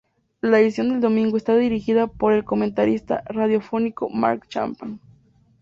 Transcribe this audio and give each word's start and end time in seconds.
La 0.41 0.59
edición 0.59 0.89
del 0.89 0.99
domingo 0.99 1.37
está 1.37 1.55
dirigida 1.55 2.07
por 2.07 2.33
el 2.33 2.43
comentarista 2.43 3.21
radiofónico 3.27 4.09
Mark 4.09 4.47
Chapman. 4.49 4.99